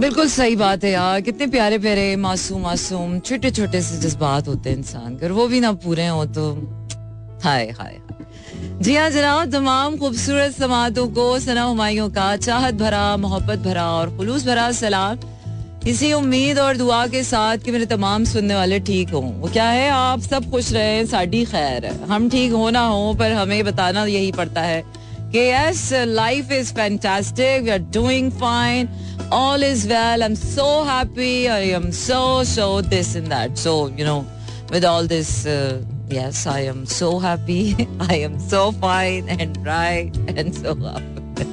[0.00, 4.70] बिल्कुल सही बात है यार। कितने प्यारे प्यारे मासूम मासूम, छोटे छोटे से जज्बात होते
[4.70, 6.44] हैं इंसान के वो भी ना पूरे हो तो
[7.44, 7.96] हाय हाय
[8.80, 14.16] जी हाँ जनाब तमाम खूबसूरत समातों को सना हमायों का, चाहत भरा, मोहब्बत भरा और
[14.16, 15.18] खुलूस भरा सलाम।
[15.88, 19.68] इसी उम्मीद और दुआ के साथ कि मेरे तमाम सुनने वाले ठीक हों। वो क्या
[19.68, 19.88] है?
[19.90, 24.32] आप सब खुश रहे, साड़ी खैर। हम ठीक हो ना हो, पर हमें बताना यही
[24.32, 24.82] पड़ता है
[25.31, 28.87] कि yes life is fantastic we are doing fine
[29.31, 30.23] all is well.
[30.23, 31.49] I'm so happy.
[31.49, 33.57] I am so, so this and that.
[33.57, 34.25] So, you know,
[34.69, 37.87] with all this, uh, yes, I am so happy.
[37.99, 41.01] I am so fine and right and so up.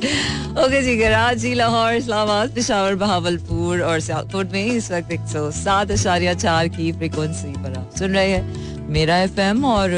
[0.63, 5.91] Okay जी कराची लाहौर इस्लामाबाद पिशावर बहावलपुर और सियालकोट में इस वक्त एक सौ सात
[5.91, 9.39] अशारिया चार की फ्रिक्वेंसी पर आप सुन रहे हैं मेरा एफ
[9.73, 9.91] और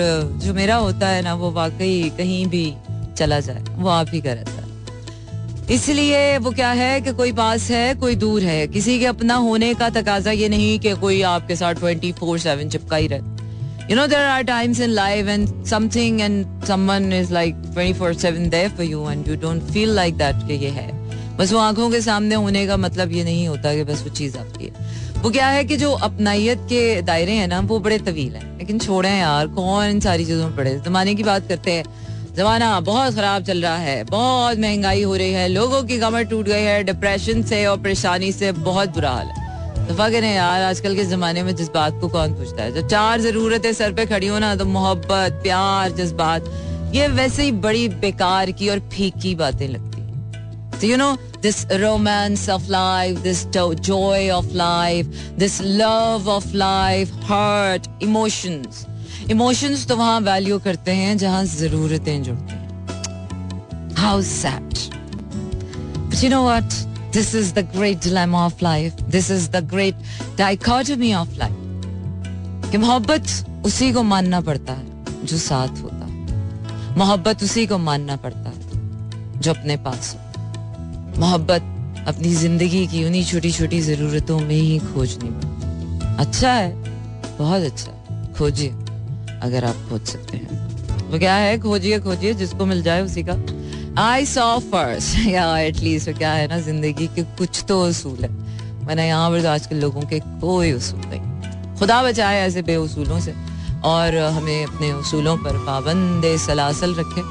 [0.44, 2.66] जो मेरा होता है ना वो वाकई कहीं भी
[3.19, 4.69] चला जाए वो आप ही का रहता है।
[5.75, 9.73] इसलिए वो क्या है कि कोई पास है कोई दूर है। किसी के अपना होने
[9.73, 13.21] का तकाजा ये नहीं कि कोई आपके साथ ट्वेंटी फोर सेवन चिपका ही रहे।
[13.89, 18.71] You know, there are times in life when something and someone is like 24-7 there
[18.73, 20.87] for you and you don't feel like that कि ये है।
[21.37, 24.37] बस वो आँखों के सामने होने का मतलब ये नहीं होता कि बस वो चीज़
[24.37, 24.71] आपकी है।
[25.21, 28.79] वो क्या है कि जो अपनाइत के दायरे हैं ना वो बड़े तवील हैं। लेकिन
[28.79, 31.83] छोड़े यार कौन इन सारी चीज़ों में पड़े जमाने की बात करते हैं
[32.39, 36.45] जमाना बहुत खराब चल रहा है, बहुत महँगाई हो रही है, लोगों की कमर टूट
[36.45, 40.95] गई है डिप्रेशन से और परेशानी से बहुत बुरा हाल है। दफ़ा करें यार, आजकल
[40.95, 42.71] के जमाने में जिस बात को कौन पूछता है?
[42.73, 46.45] जब चार जरूरतें सर पे खड़ी हो ना तो मोहब्बत, प्यार, जज्बात,
[46.95, 51.65] ये वैसे ही बड़ी बेकार की और फीकी बातें लगती हैं। तो you know this
[51.73, 55.05] romance of life this joy of life
[55.37, 58.85] this love of life hurt emotions
[59.31, 64.67] emotions तो वहाँ वैल्यू करते हैं, जहाँ जरूरतें जुड़ती हैं how sad
[66.09, 66.75] But you know what?
[67.11, 68.95] This is the great dilemma of life.
[69.07, 69.95] This is the great
[70.37, 71.59] dichotomy of life.
[72.71, 78.15] कि मोहब्बत उसी को मानना पड़ता है, जो साथ होता है मोहब्बत उसी को मानना
[78.25, 84.55] पड़ता है, जो अपने पास हो मोहब्बत अपनी ज़िंदगी की उन्हीं छोटी छोटी जरूरतों में
[84.55, 86.69] ही खोजनी पड़ती अच्छा है,
[87.37, 87.91] बहुत अच्छा
[88.37, 88.69] खोजिए
[89.43, 91.57] अगर आप खोज सकते हैं। वो क्या है?
[91.59, 93.35] खोजिए खोजिए, जिसको मिल जाए उसी का।
[93.97, 98.29] आई सॉ फ़र्स्ट या एटलीस्ट क्या है ना, ज़िंदगी के कुछ तो उसूल है।
[98.85, 103.33] मैंने यहाँ पर तो आजकल लोगों के कोई उसूल नहीं। खुदा बचाए ऐसे बेउसूलों से।
[103.85, 107.21] और हमें अपने उसूलों पर पाबंद सलासल रखे।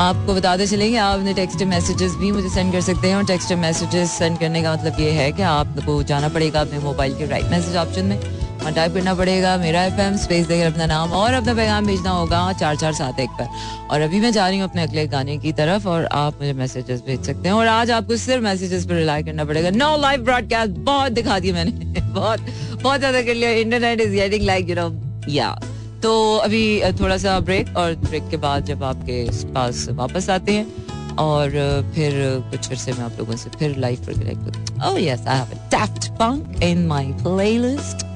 [0.00, 3.52] आपको बताते चलेंगे, आप अपने टेक्स्ट मैसेजेस भी मुझे सेंड कर सकते हैं। और टेक्स्ट
[3.52, 7.50] मैसेजेस सेंड करने का मतलब ये है कि आपको जाना पड़ेगा अपने मोबाइल के राइट
[7.50, 11.34] मैसेज ऑप्शन में। और टाइप करना पड़ेगा, मेरा एफ़ एम स्पेस देकर अपना नाम और
[11.34, 13.48] अपना पैगाम भेजना होगा चार चार सात एक पर।
[13.90, 17.02] और अभी मैं जा रही हूँ अपने अगले गाने की तरफ़ और आप मुझे मैसेजेस
[17.06, 20.72] भेज सकते हैं। और आज आपको सिर्फ़ मैसेजेस पर रिलाई करना पड़ेगा। नो लाइव ब्रॉडकास्ट
[20.90, 22.40] बहुत दिखा दिया मैंने। बहुत
[22.82, 24.90] बहुत ज़्यादा कर लिया। Internet is getting like you know
[25.28, 25.58] या
[26.02, 29.24] तो अभी थोड़ा सा ब्रेक और ब्रेक के बाद जब आपके
[29.54, 31.50] पास वापस आते हैं और
[31.94, 32.12] फिर
[32.50, 35.56] कुछ फिर से मैं आप लोगों से फिर लाइव पर connect oh yes I have
[35.56, 38.07] a Daft Punk in my playlist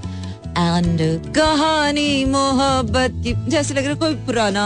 [0.58, 1.00] and
[1.34, 4.64] कहानी मोहब्बत की जैसे लग रहा कोई पुराना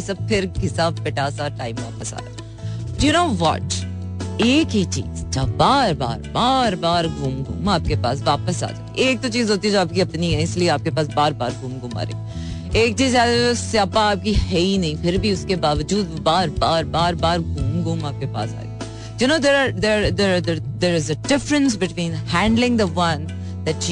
[0.00, 5.24] सब फिर घिसा पिटा सा टाइम वापस आ रहा यू नो व्हाट एक ही चीज़
[5.34, 9.50] जब बार बार बार बार घूम घूम आपके पास वापस आ जाए एक तो चीज़
[9.50, 12.80] होती है जो आपकी अपनी है इसलिए आपके पास बार बार घूम घूम आ रही
[12.84, 13.16] एक चीज़
[13.60, 18.04] स्यापा आपकी है ही नहीं फिर भी उसके बावजूद बार बार बार बार घूम घूम
[18.06, 18.74] आपके पास आ रही
[19.18, 23.22] you know there are there there there, there is a difference between handling the one
[23.64, 23.88] that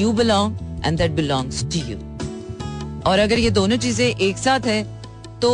[0.85, 1.97] and that belongs to you
[3.05, 4.83] और अगर ये दोनों चीज़ें एक साथ है
[5.41, 5.51] तो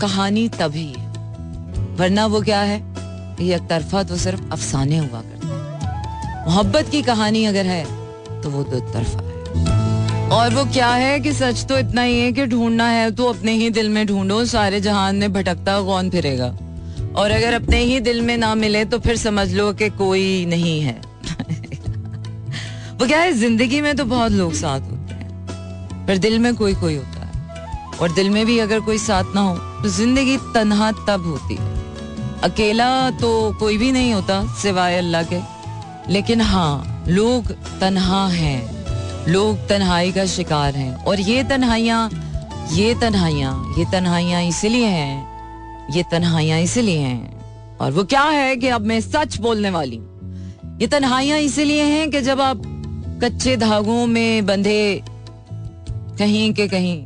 [0.00, 1.10] कहानी तभी है।
[1.96, 2.78] वरना वो क्या है?
[3.40, 7.84] ये एक तरफा तो सिर्फ़ अफसाने हुआ करते हैं। मोहब्बत की कहानी अगर है
[8.42, 9.30] तो वो दो तरफा है।
[10.30, 13.52] और वो क्या है कि सच तो इतना ही है कि ढूंढना है तो अपने
[13.52, 16.46] ही दिल में ढूंढो, सारे जहान में भटकता कौन फिरेगा?
[17.16, 20.80] और अगर अपने ही दिल में ना मिले तो फिर समझ लो कि कोई नहीं
[20.80, 21.00] है।
[23.02, 26.74] वो क्या है ज़िंदगी में तो बहुत लोग साथ होते हैं, पर दिल में कोई
[26.74, 30.90] कोई होता है। और दिल में भी अगर कोई साथ ना हो तो ज़िंदगी तनहा
[31.08, 32.88] तब होती है। अकेला
[33.20, 35.40] तो कोई भी नहीं होता, सिवाय अल्लाह के।
[36.12, 37.50] लेकिन हाँ लोग
[37.80, 42.08] तनहा हैं। लोग तन्हाई का शिकार हैं। और ये तन्हाइयाँ
[42.72, 48.68] ये तन्हाइयाँ ये तन्हाइयाँ इसलिए हैं, ये तन्हाइयाँ इसलिए हैं। और वो क्या है कि
[48.68, 50.00] अब मैं सच बोलने वाली
[50.80, 52.62] ये तन्हाइयाँ इसलिए हैं कि जब आप
[53.24, 55.02] कच्चे धागों में बंधे
[56.18, 57.04] कहीं के कहीं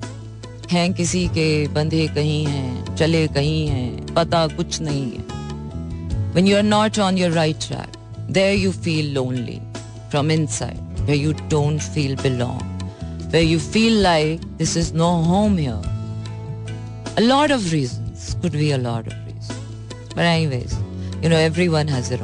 [0.70, 6.56] हैं, किसी के बंधे कहीं हैं, चले कहीं हैं, पता कुछ नहीं है। When you
[6.56, 7.98] are not on your right track
[8.30, 9.58] they you feel lonely
[10.10, 15.58] from inside way you don't feel belong way you feel like this is no home
[15.58, 20.72] your a lord of reason could be a lord of reason anyways
[21.24, 22.14] you know every one has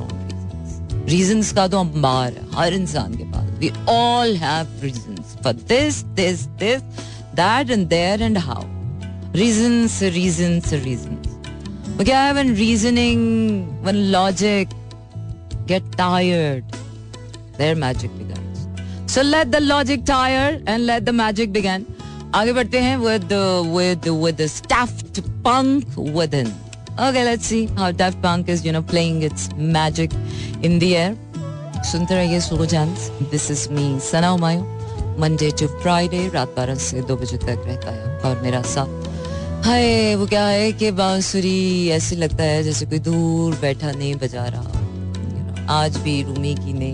[1.09, 3.32] reasons का तो अंबार है, हर इंसान के
[3.62, 6.84] We all have reasons for this, this, this,
[7.34, 8.68] that and there and how.
[9.34, 11.28] Reasons, reasons, reasons.
[12.00, 14.70] Okay, when reasoning, when logic
[15.66, 16.64] get tired,
[17.58, 18.68] their magic begins.
[19.08, 21.86] So let the logic tire and let the magic begin.
[22.36, 23.44] आगे बढ़ते हैं with the
[23.74, 26.52] with with the Daft Punk within.
[27.00, 30.12] Okay, let's see how Daft Punk is you know playing its magic
[30.62, 31.16] in the air.
[31.85, 37.17] सुनते रहिए jams this is me Sana Humayun Monday to Friday रात बारह से दो
[37.17, 42.45] बजे तक रहता है और मेरा साथ। हाय, वो क्या है कि बांसुरी, ऐसे लगता
[42.45, 46.93] है जैसे कोई दूर बैठा नहीं बजा रहा। आज भी रूमी की ने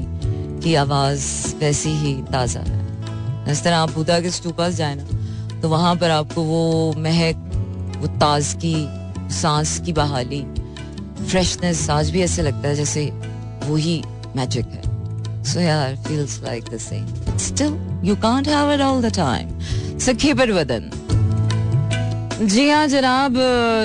[0.62, 1.22] की आवाज़
[1.56, 6.10] वैसी ही ताज़ा है। इस तरह आप बुदा के स्टूपास जाए ना तो वहाँ पर
[6.10, 7.36] आपको वो महक,
[7.98, 8.76] वो ताजगी
[9.34, 10.44] सांस की बहाली
[11.20, 13.10] फ्रेशनेस आज भी ऐसे लगता है जैसे
[13.64, 14.02] वही
[14.36, 14.88] मैजिक है
[15.56, 17.06] yeah, it feels like the same.
[17.24, 19.58] But still, you can't have it all the time.
[19.98, 20.90] So keep it within.
[22.40, 23.34] जी हाँ जनाब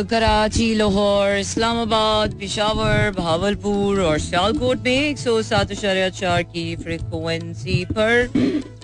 [0.10, 8.30] कराची लाहौर इस्लामाबाद पिशावर भावलपुर और सियालकोट में एक सौ सात चार की फ्रिक्वेंसी पर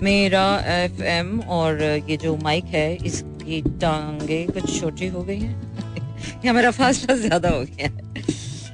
[0.02, 6.42] मेरा एफ़ एम और ये जो माइक है इसकी टांगे कुछ छोटी हो गई हैं
[6.44, 8.09] या मेरा फासला ज़्यादा हो गया है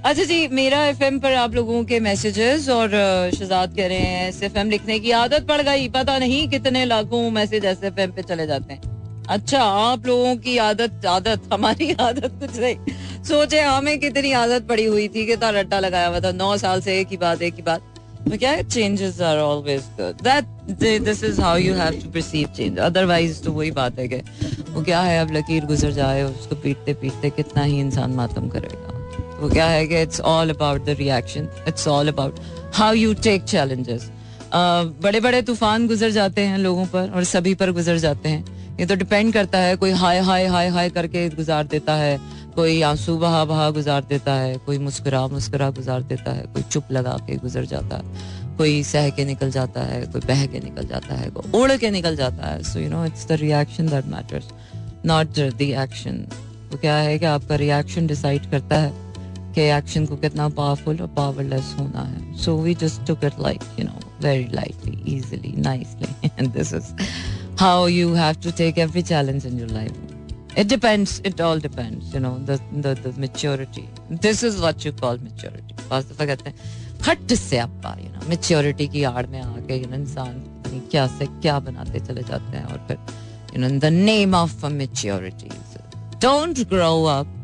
[0.05, 2.91] अच्छा जी, मेरा एफएम पर आप लोगों के मैसेजेस और
[3.35, 7.31] शहजाद कह रहे हैं एस एफ़ लिखने की आदत पड़ गई। पता नहीं कितने लाखों
[7.31, 12.39] मैसेज एस एफ़ पे चले जाते हैं। अच्छा आप लोगों की आदत आदत, हमारी आदत
[12.41, 16.57] कुछ नहीं। सोचे हमें कितनी आदत पड़ी हुई थी कितना रट्टा लगाया हुआ था। नौ
[16.57, 17.93] साल से एक ही बात, एक ही बात।
[18.31, 19.83] तो क्या changes are always
[21.03, 24.17] this is how you have to perceive change otherwise तो वही बात है कि
[24.71, 28.86] वो क्या है, अब लकीर गुजर जाए, उसको पीटते पीटते कितना ही इंसान मातम करेगा।
[29.41, 32.41] वो क्या है कि it's all about the reaction it's all about
[32.75, 34.11] how you take challenges
[35.03, 38.45] बड़े बड़े तूफ़ान गुजर जाते हैं लोगों पर और सभी पर गुजर जाते हैं।
[38.79, 42.19] ये तो डिपेंड करता है, कोई हाय हाय हाय हाय करके गुजार देता है,
[42.57, 46.93] कोई आँसू बहा बहा गुजार देता है, कोई मुस्कुरा मुस्कुरा गुजार देता है, कोई चुप
[46.93, 50.87] लगा के गुजर जाता है, कोई सह के निकल जाता है, कोई बह के निकल
[50.87, 54.07] जाता है, कोई उड़ के निकल जाता है। So you know it's the reaction that
[54.07, 54.49] matters
[55.07, 56.27] not the action
[56.71, 58.93] तो क्या है कि आपका रिएक्शन डिसाइड करता है।
[59.57, 63.63] कि एक्शन को कितना पावरफुल और पावरलेस होना है so we just took it like
[63.79, 66.93] you know very lightly easily nicely and this is
[67.91, 69.95] you have to take every challenge in your life.
[70.57, 71.21] It depends.
[71.25, 72.13] It all depends.
[72.15, 73.85] You know the the, the maturity.
[74.27, 75.77] This is what you call maturity.
[75.91, 76.57] बात दफ़ा कहते हैं
[77.07, 80.43] हट से अपा you know maturity की आड़ में आके यू नो इंसान
[80.91, 82.99] क्या से क्या बनाते चले जाते हैं और फिर
[83.55, 85.51] you know the name of maturity
[86.23, 87.36] don't grow up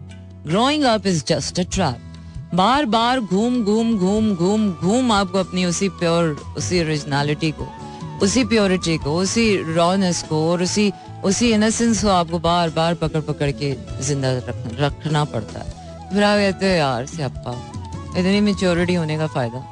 [0.47, 5.65] growing up is just a trap बार बार घूम घूम घूम घूम घूम आपको अपनी
[5.65, 7.69] उसी प्योर उसी ओरिजिनलिटी को,
[8.23, 10.93] उसी प्योरिटी को, उसी रॉनेस को और उसी
[11.25, 16.23] उसी इनोसेंस को आपको बार बार पकड़ पकड़ के ज़िंदा रखना रखना पड़ता है। फिर
[16.23, 17.53] आप कहते हैं, यार से अपा
[18.19, 19.65] इतनी मेच्योरिटी होने का फ़ायदा?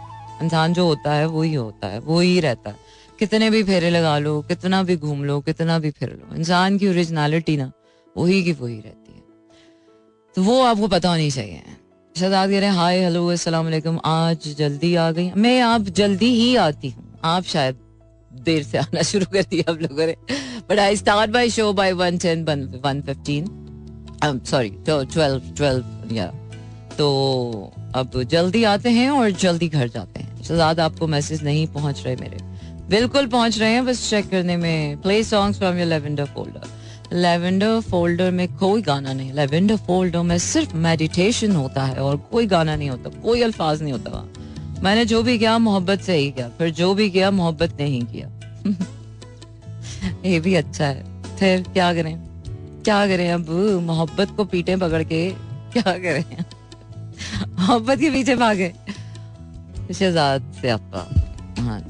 [0.43, 2.77] इंसान जो होता है, वो ही होता है, वो ही रहता है।
[3.19, 6.89] कितने भी फेरे लगा लो, कितना भी घूम लो, कितना भी फिर लो, इंसान की
[6.89, 7.71] ओरिजिनलिटी ना,
[8.17, 9.00] वही की वही रहती
[10.37, 11.63] तो वो आपको पता होनी चाहिए
[12.15, 16.55] शहजाद कह रहे हैं, हाय, हेलो, अस्सलाम आज जल्दी आ गई। मैं आप जल्दी ही
[16.57, 17.79] आती हूँ। आप शायद
[18.41, 20.15] देर से आना शुरू कर दिया आप लोगों ने।
[20.71, 23.45] But I start by show by one ten one fifteen
[24.47, 26.27] sorry twelve twelve या
[26.99, 32.03] तो अब जल्दी आते हैं और जल्दी घर जाते हैं। शहजाद आपको मैसेज नहीं पहुँच
[32.05, 32.39] रहे मेरे।
[32.89, 36.79] बिल्कुल पहुँच रहे हैं, बस चेक करने में। Play songs from your lavender folder
[37.13, 42.47] lavender folder में कोई गाना नहीं। लेवेंडर फोल्डर में सिर्फ़ मेडिटेशन होता है और कोई
[42.47, 44.29] गाना नहीं होता, कोई अल्फाज नहीं होता।
[44.83, 48.29] मैंने जो भी किया, मोहब्बत से ही किया, फिर जो भी किया, मोहब्बत नहीं किया।
[50.27, 52.19] ये भी अच्छा है। फिर क्या करें?
[52.85, 53.51] क्या करें अब?
[53.83, 55.31] मोहब्बत को पीटे पकड़ के
[55.73, 56.25] क्या करें?
[57.59, 58.75] मोहब्बत के पीछे भागे।
[59.95, 61.21] शहजाद से आपका।
[61.63, 61.90] हाँ ही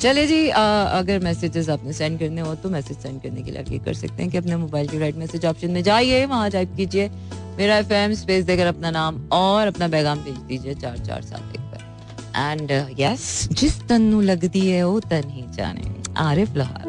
[0.00, 0.62] चले जी आ,
[0.98, 3.94] अगर मैसेजेस आपने सेंड करने हो तो मैसेज सेंड करने के लिए आप ये कर
[3.94, 7.08] सकते हैं कि अपने मोबाइल के राइट मैसेज ऑप्शन में जाइए वहाँ टाइप कीजिए
[7.58, 11.52] मेरा एफ़ एम स्पेस देकर अपना नाम और अपना पैगाम भेज दीजिए चार चार सात
[11.54, 11.80] एक पर।
[12.36, 16.84] एंड यस uh, जिस तनु लगती है वो तन ही जाने। आरिफ लोहार।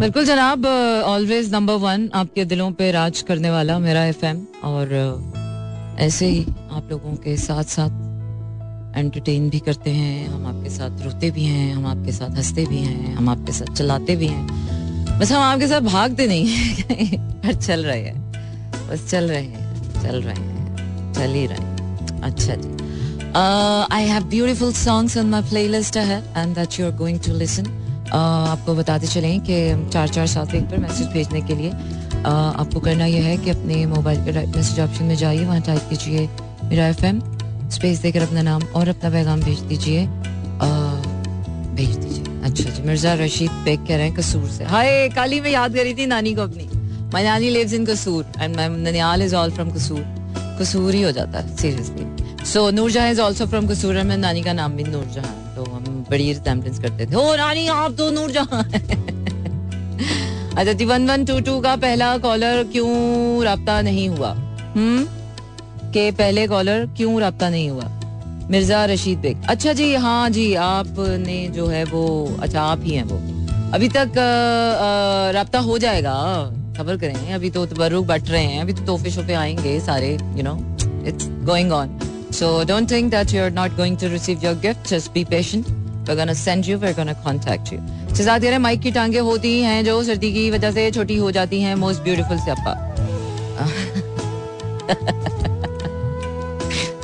[0.00, 0.66] बिल्कुल जनाब
[1.06, 4.94] ऑलवेज नंबर वन आपके दिलों पे राज करने वाला मेरा एफ़ एम और
[6.00, 7.97] ऐसे ही आप लोगों के साथ साथ
[8.98, 12.78] एंटरटेन भी करते हैं हम आपके साथ रोते भी हैं हम आपके साथ हँसते भी
[12.78, 17.84] हैं हम आपके साथ चलाते भी हैं। बस हम आपके साथ भागते नहीं हैं चल
[17.84, 18.32] रहे हैं।
[18.90, 22.76] बस चल रहे हैं चल रहे हैं चल ही रहे अच्छा जी।
[23.96, 27.66] I have beautiful songs on my playlist है and that you are going to listen
[28.14, 32.80] आपको बताते चलें कि चार चार सात एक पर मैसेज भेजने के लिए। uh, आपको
[32.80, 36.28] करना यह है कि अपने मोबाइल के मैसेज ऑप्शन में जाइए वहाँ टाइप कीजिए
[36.64, 37.37] मेरा एफ़ एम
[37.72, 40.06] स्पेस देकर अपना नाम और अपना पैगाम भेज दीजिए।
[41.76, 45.50] भेज दीजिए। अच्छा जी, मिर्ज़ा रशीद बेग कह रहे हैं कसूर से। हाय, काली में
[45.50, 46.68] याद करी थी नानी को अपनी।
[47.12, 50.02] माई नानी lives in Kasur and my ननियाल is all from Kasur
[50.60, 54.20] Kasur ही हो जाता है सीरियसली सो नूर जहाँ इज़ ऑल्सो फ्रॉम कसूर है मेरी
[54.20, 57.92] नानी का नाम भी नूर जहाँ तो हम बड़ी रिजेम्बलेंस करते थे। ओ नानी आप
[57.98, 58.62] तो नूर जहाँ
[60.58, 64.30] अच्छा जी वन वन टू टू का पहला कॉलर क्यों रब्ता नहीं हुआ?
[64.76, 65.06] हम्म?
[65.92, 67.88] के पहले कॉलर क्यों रब्ता नहीं हुआ?
[68.50, 72.04] मिर्ज़ा रशीद बेग। अच्छा जी हाँ जी, आपने जो है वो
[72.42, 73.16] अच्छा आप ही हैं वो।
[73.74, 74.12] अभी तक
[75.36, 76.14] रब्ता हो जाएगा।
[76.78, 80.42] खबर करें, अभी तो तबरुक बट रहे हैं, अभी तो तोहफे शोफे आएँगे सारे you
[80.42, 80.54] know
[81.08, 81.98] it's going on
[82.34, 85.66] so don't think that you are not going to receive your gift just be patient
[86.08, 87.78] we're gonna send you, we're gonna contact you.
[88.16, 91.30] Shahzad कह रहे माइक की टांगे होती हैं जो सर्दी की वजह से छोटी हो
[91.30, 92.72] जाती हैं मोस्ट ब्यूटीफुल से अपा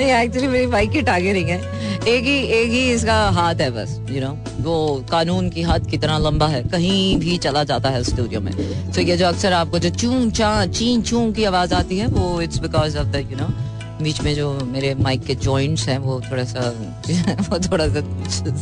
[0.00, 1.58] नहीं एक्चुअली मेरी बाइक की टांगे नहीं है।
[2.08, 5.62] एक ही एक ही इसका हाथ है बस यू you नो know, वो कानून की
[5.62, 8.52] हाथ कितना लंबा है कहीं भी चला जाता है स्टूडियो में।
[8.92, 12.40] तो ये जो अक्सर आपको जो चूं चा चीं चूं की आवाज़ आती है वो
[12.40, 13.48] it's because of the you know
[14.02, 16.60] बीच में जो मेरे माइक के जॉइंट्स हैं वो थोड़ा सा
[17.48, 18.00] वो थोड़ा सा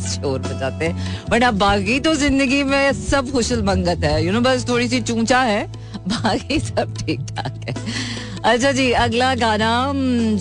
[0.09, 4.33] शोर बजाते हैं। बट अब बाकी तो ज़िंदगी में सब खुशल मंगत है यू you
[4.33, 5.65] नो know, बस थोड़ी सी चूंचा है
[6.07, 7.75] बाकी सब ठीक ठाक है।
[8.45, 9.71] अच्छा जी, अगला गाना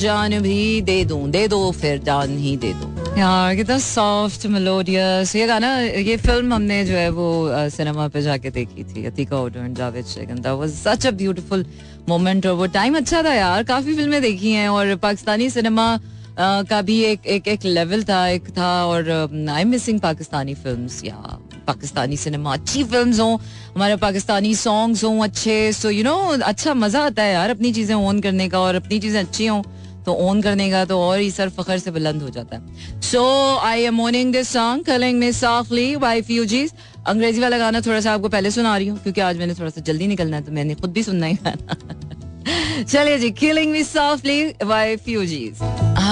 [0.02, 5.34] जान भी दे दूँ, दे दो फिर जान ही दे दो। यार, कितना सॉफ्ट मेलोडियस
[5.36, 9.60] ये गाना, ये फ़िल्म हमने जो है वो सिनेमा पे जाके देखी थी, Atiqa Odho
[9.60, 10.34] and Javed Sheikh.
[10.36, 11.64] That was such a beautiful
[12.08, 15.98] moment और वो टाइम अच्छा था यार, काफ़ी फ़िल्में देखी हैं और पाकिस्तानी सिनेमा
[16.38, 21.04] का भी एक एक एक लेवल था, एक था और I am missing Pakistani films
[21.04, 23.38] या पाकिस्तानी सिनेमा, अच्छी फ़िल्म हों,
[23.74, 27.94] हमारे पाकिस्तानी सॉन्ग्स हों अच्छे सो यू नो अच्छा मज़ा आता है यार अपनी चीज़ें
[27.94, 29.62] ओन करने का और अपनी चीज़ें अच्छी हों
[30.04, 33.22] तो ऑन करने का तो और ही सर फखर से बुलंद हो जाता है। So
[33.64, 36.72] I am owning this song killing me softly by Fugees
[37.06, 39.80] अंग्रेज़ी वाला गाना थोड़ा सा आपको पहले सुना रही हूँ, क्योंकि आज मैंने थोड़ा सा
[39.82, 44.42] जल्दी निकलना है तो मैंने खुद भी सुनना ही गाना। चलिए जी killing me softly
[44.64, 45.58] by Fugees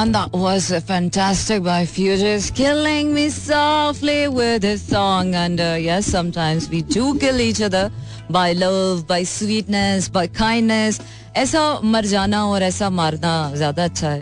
[0.00, 5.34] And that was fantastic by Fugees, killing me softly with his song.
[5.34, 7.92] And uh, yes, sometimes we do kill each other
[8.30, 11.00] by love, by sweetness, by kindness.
[11.36, 14.18] ऐसा मर जाना और ऐसा मारना ज़्यादा अच्छा है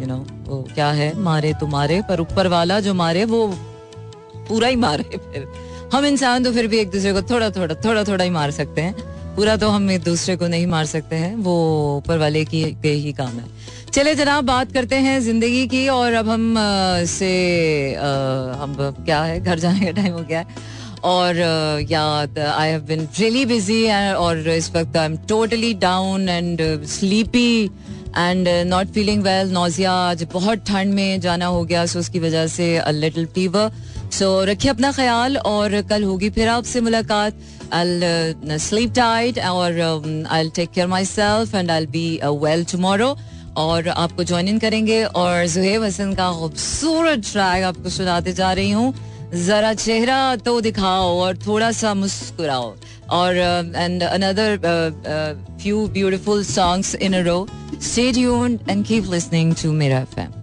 [0.00, 3.46] you know वो क्या है मारे तो मारे पर ऊपर वाला जो मारे वो
[4.48, 5.46] पूरा ही मारे फिर
[5.92, 8.80] हम इंसान तो फिर भी एक दूसरे को थोड़ा थोड़ा थोड़ा थोड़ा ही मार सकते
[8.80, 8.94] हैं
[9.36, 11.56] पूरा तो हम एक दूसरे को नहीं मार सकते हैं वो
[11.96, 13.59] ऊपर वाले की के ही काम है
[13.94, 17.30] चले जनाब बात करते हैं ज़िंदगी की और अब हम आ, से
[18.58, 20.46] हम क्या है घर जाने का टाइम हो गया है।
[21.04, 21.36] और
[21.90, 23.80] याद I have been really busy
[24.14, 27.64] और इस वक्त I am totally down and sleepy
[28.16, 32.46] and not feeling well Nozia आज बहुत ठंड में जाना हो गया सो उसकी वजह
[32.46, 33.72] से अ लिटिल फीवर
[34.18, 37.32] सो रखिए अपना ख्याल और कल होगी फिर आपसे मुलाकात।
[37.70, 39.82] I'll स्लीप टाइट और
[40.32, 43.16] I'll take care my self and I'll be well tomorrow
[43.56, 48.70] और आपको ज्वाइन इन करेंगे और जुहेब हसन का खूबसूरत ट्रैक आपको सुनाते जा रही
[48.70, 48.94] हूँ।
[49.46, 52.74] जरा चेहरा तो दिखाओ और थोड़ा सा मुस्कुराओ।
[53.10, 53.36] और
[53.76, 54.58] and another
[55.62, 57.46] few beautiful songs in a row
[57.82, 60.39] stay tuned and keep listening to मेरा एफएम